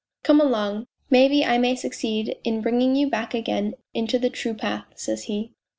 [0.23, 0.87] Come along!
[1.11, 5.53] Maybe I may succeed in bringing you back again into the true path,' says he